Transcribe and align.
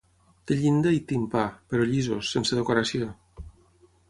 Té 0.51 0.55
llinda 0.61 0.93
i 0.95 1.01
timpà, 1.11 1.43
però 1.75 1.87
llisos, 1.93 2.33
sense 2.39 2.59
decoració. 2.63 3.13